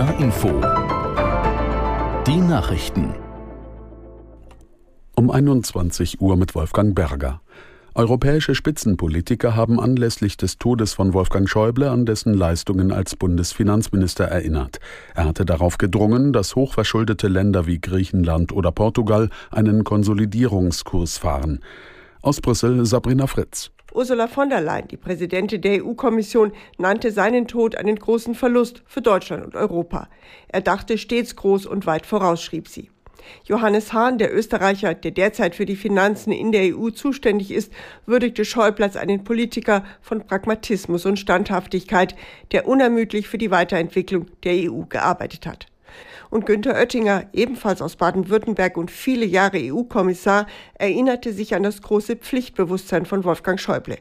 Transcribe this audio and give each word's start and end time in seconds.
HR 0.00 0.18
Info. 0.18 0.48
Die 2.26 2.38
Nachrichten. 2.38 3.12
Um 5.14 5.30
21 5.30 6.22
Uhr 6.22 6.38
mit 6.38 6.54
Wolfgang 6.54 6.94
Berger. 6.94 7.42
Europäische 7.94 8.54
Spitzenpolitiker 8.54 9.54
haben 9.54 9.78
anlässlich 9.78 10.38
des 10.38 10.56
Todes 10.56 10.94
von 10.94 11.12
Wolfgang 11.12 11.50
Schäuble 11.50 11.90
an 11.90 12.06
dessen 12.06 12.32
Leistungen 12.32 12.92
als 12.92 13.14
Bundesfinanzminister 13.14 14.24
erinnert. 14.24 14.80
Er 15.14 15.26
hatte 15.26 15.44
darauf 15.44 15.76
gedrungen, 15.76 16.32
dass 16.32 16.56
hochverschuldete 16.56 17.28
Länder 17.28 17.66
wie 17.66 17.78
Griechenland 17.78 18.52
oder 18.52 18.72
Portugal 18.72 19.28
einen 19.50 19.84
Konsolidierungskurs 19.84 21.18
fahren. 21.18 21.60
Aus 22.22 22.42
Brüssel 22.42 22.84
Sabrina 22.84 23.26
Fritz. 23.26 23.70
Ursula 23.94 24.28
von 24.28 24.50
der 24.50 24.60
Leyen, 24.60 24.88
die 24.88 24.98
Präsidentin 24.98 25.62
der 25.62 25.82
EU-Kommission, 25.82 26.52
nannte 26.76 27.12
seinen 27.12 27.48
Tod 27.48 27.76
einen 27.76 27.96
großen 27.96 28.34
Verlust 28.34 28.82
für 28.86 29.00
Deutschland 29.00 29.42
und 29.42 29.56
Europa. 29.56 30.06
Er 30.48 30.60
dachte 30.60 30.98
stets 30.98 31.34
groß 31.34 31.64
und 31.64 31.86
weit 31.86 32.04
voraus, 32.04 32.42
schrieb 32.42 32.68
sie. 32.68 32.90
Johannes 33.44 33.94
Hahn, 33.94 34.18
der 34.18 34.36
Österreicher, 34.36 34.92
der 34.92 35.12
derzeit 35.12 35.54
für 35.54 35.64
die 35.64 35.76
Finanzen 35.76 36.30
in 36.30 36.52
der 36.52 36.76
EU 36.76 36.90
zuständig 36.90 37.50
ist, 37.52 37.72
würdigte 38.04 38.44
Schäuble 38.44 38.84
als 38.84 38.98
einen 38.98 39.24
Politiker 39.24 39.82
von 40.02 40.26
Pragmatismus 40.26 41.06
und 41.06 41.18
Standhaftigkeit, 41.18 42.16
der 42.52 42.68
unermüdlich 42.68 43.28
für 43.28 43.38
die 43.38 43.50
Weiterentwicklung 43.50 44.26
der 44.44 44.70
EU 44.70 44.82
gearbeitet 44.90 45.46
hat. 45.46 45.68
Und 46.30 46.46
Günther 46.46 46.74
Oettinger, 46.74 47.24
ebenfalls 47.32 47.82
aus 47.82 47.96
Baden-Württemberg 47.96 48.76
und 48.76 48.90
viele 48.90 49.26
Jahre 49.26 49.58
EU-Kommissar, 49.58 50.46
erinnerte 50.74 51.32
sich 51.32 51.54
an 51.54 51.62
das 51.62 51.82
große 51.82 52.16
Pflichtbewusstsein 52.16 53.06
von 53.06 53.24
Wolfgang 53.24 53.60
Schäuble. 53.60 53.98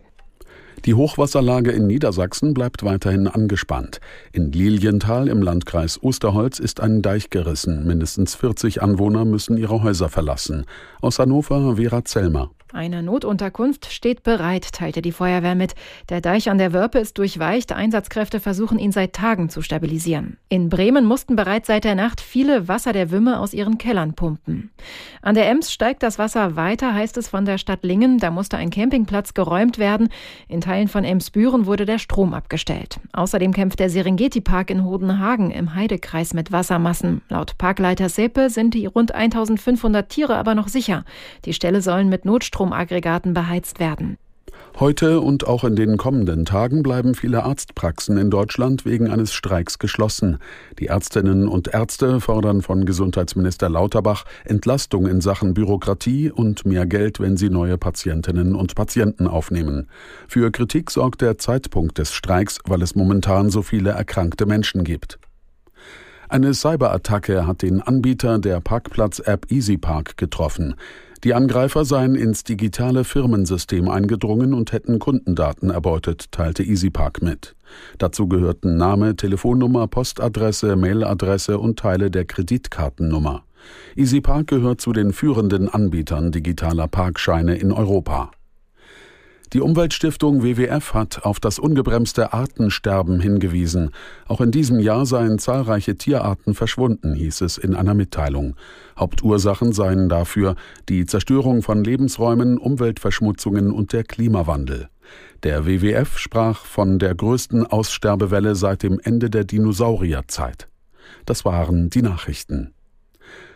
Die 0.85 0.93
Hochwasserlage 0.93 1.71
in 1.71 1.87
Niedersachsen 1.87 2.53
bleibt 2.53 2.83
weiterhin 2.83 3.27
angespannt. 3.27 3.99
In 4.31 4.51
Lilienthal 4.51 5.27
im 5.27 5.41
Landkreis 5.41 6.01
Osterholz 6.01 6.59
ist 6.59 6.79
ein 6.79 7.01
Deich 7.01 7.29
gerissen. 7.29 7.85
Mindestens 7.85 8.35
40 8.35 8.81
Anwohner 8.81 9.25
müssen 9.25 9.57
ihre 9.57 9.83
Häuser 9.83 10.07
verlassen. 10.07 10.65
Aus 11.01 11.19
Hannover 11.19 11.75
Vera 11.75 12.05
Zellmer. 12.05 12.51
Eine 12.71 13.01
Notunterkunft 13.01 13.91
steht 13.91 14.21
bereit, 14.21 14.73
teilte 14.73 15.01
die 15.01 15.11
Feuerwehr 15.11 15.55
mit. 15.55 15.73
Der 16.09 16.21
Deich 16.21 16.51
an 16.51 16.59
der 16.59 16.71
Wörpe 16.71 16.99
ist 16.99 17.17
durchweicht. 17.17 17.71
Einsatzkräfte 17.71 18.39
versuchen 18.39 18.77
ihn 18.77 18.91
seit 18.91 19.13
Tagen 19.13 19.49
zu 19.49 19.63
stabilisieren. 19.63 20.37
In 20.49 20.69
Bremen 20.69 21.03
mussten 21.05 21.35
bereits 21.35 21.65
seit 21.65 21.83
der 21.83 21.95
Nacht 21.95 22.21
viele 22.21 22.67
Wasser 22.67 22.93
der 22.93 23.09
Wümme 23.09 23.39
aus 23.39 23.55
ihren 23.55 23.79
Kellern 23.79 24.13
pumpen. 24.13 24.69
An 25.23 25.33
der 25.33 25.49
Ems 25.49 25.73
steigt 25.73 26.03
das 26.03 26.19
Wasser 26.19 26.55
weiter, 26.55 26.93
heißt 26.93 27.17
es 27.17 27.27
von 27.27 27.43
der 27.43 27.57
Stadt 27.57 27.83
Lingen. 27.83 28.19
Da 28.19 28.29
musste 28.29 28.57
ein 28.57 28.69
Campingplatz 28.69 29.33
geräumt 29.33 29.79
werden. 29.79 30.09
In 30.47 30.61
Teilen 30.61 30.89
von 30.89 31.03
Emsbüren 31.03 31.65
wurde 31.65 31.87
der 31.87 31.97
Strom 31.97 32.35
abgestellt. 32.35 32.99
Außerdem 33.13 33.51
kämpft 33.51 33.79
der 33.79 33.89
Serengeti-Park 33.89 34.69
in 34.69 34.85
Hodenhagen 34.85 35.49
im 35.49 35.73
Heidekreis 35.73 36.35
mit 36.35 36.51
Wassermassen. 36.51 37.23
Laut 37.29 37.57
Parkleiter 37.57 38.09
Sepe 38.09 38.51
sind 38.51 38.75
die 38.75 38.85
rund 38.85 39.15
1500 39.15 40.07
Tiere 40.07 40.35
aber 40.35 40.53
noch 40.53 40.67
sicher. 40.67 41.03
Die 41.45 41.53
Ställe 41.53 41.81
sollen 41.81 42.09
mit 42.09 42.25
Notstrom 42.25 42.58
Notstromaggregaten 42.59 43.33
beheizt 43.33 43.79
werden. 43.79 44.17
Heute 44.79 45.19
und 45.19 45.47
auch 45.47 45.63
in 45.63 45.75
den 45.75 45.97
kommenden 45.97 46.45
Tagen 46.45 46.83
bleiben 46.83 47.15
viele 47.15 47.43
Arztpraxen 47.43 48.17
in 48.17 48.29
Deutschland 48.29 48.85
wegen 48.85 49.09
eines 49.09 49.33
Streiks 49.33 49.79
geschlossen. 49.79 50.37
Die 50.79 50.87
Ärztinnen 50.87 51.47
und 51.47 51.69
Ärzte 51.69 52.21
fordern 52.21 52.61
von 52.61 52.85
Gesundheitsminister 52.85 53.67
Lauterbach 53.67 54.25
Entlastung 54.45 55.07
in 55.07 55.21
Sachen 55.21 55.53
Bürokratie 55.53 56.31
und 56.31 56.65
mehr 56.65 56.85
Geld, 56.85 57.19
wenn 57.19 57.35
sie 57.35 57.49
neue 57.49 57.77
Patientinnen 57.77 58.55
und 58.55 58.75
Patienten 58.75 59.27
aufnehmen. 59.27 59.87
Für 60.27 60.51
Kritik 60.51 60.91
sorgt 60.91 61.21
der 61.21 61.37
Zeitpunkt 61.37 61.97
des 61.97 62.13
Streiks, 62.13 62.59
weil 62.65 62.81
es 62.81 62.95
momentan 62.95 63.49
so 63.49 63.61
viele 63.61 63.91
erkrankte 63.91 64.45
Menschen 64.45 64.83
gibt. 64.83 65.19
Eine 66.31 66.53
Cyberattacke 66.53 67.47
hat 67.47 67.63
den 67.63 67.81
Anbieter 67.81 68.37
der 68.37 68.61
Parkplatz-App 68.61 69.51
EasyPark 69.51 70.15
getroffen. 70.15 70.75
Die 71.25 71.33
Angreifer 71.33 71.83
seien 71.83 72.15
ins 72.15 72.45
digitale 72.45 73.03
Firmensystem 73.03 73.89
eingedrungen 73.89 74.53
und 74.53 74.71
hätten 74.71 74.99
Kundendaten 74.99 75.69
erbeutet, 75.69 76.31
teilte 76.31 76.63
EasyPark 76.63 77.21
mit. 77.21 77.55
Dazu 77.97 78.27
gehörten 78.27 78.77
Name, 78.77 79.17
Telefonnummer, 79.17 79.87
Postadresse, 79.87 80.77
Mailadresse 80.77 81.59
und 81.59 81.77
Teile 81.77 82.09
der 82.09 82.23
Kreditkartennummer. 82.23 83.43
EasyPark 83.97 84.47
gehört 84.47 84.79
zu 84.79 84.93
den 84.93 85.11
führenden 85.11 85.67
Anbietern 85.67 86.31
digitaler 86.31 86.87
Parkscheine 86.87 87.57
in 87.57 87.73
Europa. 87.73 88.31
Die 89.51 89.61
Umweltstiftung 89.61 90.43
WWF 90.43 90.93
hat 90.93 91.25
auf 91.25 91.39
das 91.39 91.57
ungebremste 91.57 92.33
Artensterben 92.33 93.19
hingewiesen. 93.19 93.89
Auch 94.27 94.41
in 94.41 94.51
diesem 94.51 94.79
Jahr 94.79 95.07
seien 95.07 95.39
zahlreiche 95.39 95.95
Tierarten 95.95 96.53
verschwunden, 96.53 97.15
hieß 97.15 97.41
es 97.41 97.57
in 97.57 97.73
einer 97.73 97.95
Mitteilung. 97.95 98.55
Hauptursachen 98.99 99.73
seien 99.73 100.07
dafür 100.07 100.55
die 100.87 101.07
Zerstörung 101.07 101.63
von 101.63 101.83
Lebensräumen, 101.83 102.59
Umweltverschmutzungen 102.59 103.71
und 103.71 103.91
der 103.91 104.03
Klimawandel. 104.03 104.89
Der 105.41 105.65
WWF 105.65 106.19
sprach 106.19 106.65
von 106.65 106.99
der 106.99 107.15
größten 107.15 107.65
Aussterbewelle 107.65 108.53
seit 108.53 108.83
dem 108.83 108.99
Ende 109.03 109.31
der 109.31 109.45
Dinosaurierzeit. 109.45 110.67
Das 111.25 111.43
waren 111.43 111.89
die 111.89 112.03
Nachrichten. 112.03 112.75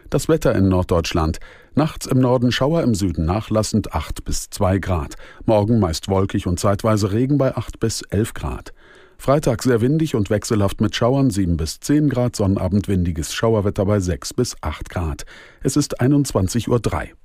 Das 0.09 0.28
Wetter 0.30 0.53
in 0.56 0.68
Norddeutschland. 0.68 1.40
Nachts 1.75 2.06
im 2.06 2.19
Norden 2.19 2.52
Schauer, 2.52 2.84
im 2.84 2.94
Süden 2.94 3.25
nachlassend 3.25 3.94
8 3.94 4.24
bis 4.24 4.50
2 4.50 4.80
Grad. 4.80 5.16
Morgen 5.46 5.80
meist 5.80 6.08
wolkig 6.08 6.47
und 6.47 6.59
zeitweise 6.59 7.12
Regen 7.12 7.38
bei 7.38 7.56
8 7.56 7.80
bis 7.80 8.02
11 8.03 8.34
Grad. 8.34 8.74
Freitag 9.18 9.63
sehr 9.63 9.81
windig 9.81 10.16
und 10.16 10.30
wechselhaft 10.30 10.81
mit 10.81 10.96
Schauern 10.96 11.30
7 11.30 11.58
bis 11.58 11.80
10 11.80 12.09
Grad, 12.09 12.36
Sonnabend 12.36 12.88
windiges 12.88 13.34
Schauerwetter 13.34 13.86
bei 13.86 14.00
6 14.00 14.34
bis 14.34 14.56
8 14.62 14.90
Grad. 14.90 15.25
Es 15.62 15.78
ist 15.78 16.02
21.03 16.02 16.68
Uhr. 16.68 17.23